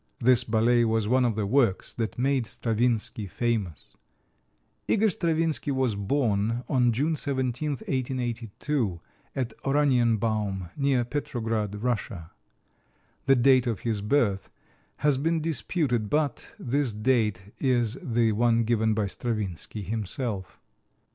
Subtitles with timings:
[0.17, 3.95] This ballet was one of the works that made Stravinsky famous.
[4.87, 8.99] Igor Stravinsky was born on June 17, 1882,
[9.35, 12.31] at Oranienbaum, near Petrograd, Russia.
[13.27, 14.49] The date of his birth
[14.97, 20.59] has been disputed, but this date is the one given by Stravinsky himself.